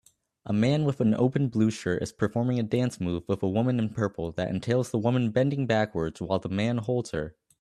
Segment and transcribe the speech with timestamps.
[0.47, 3.77] A man with an open blue shirt is performing a dance move with a woman
[3.77, 7.35] in purple that entails the woman bending backwards while the man holds her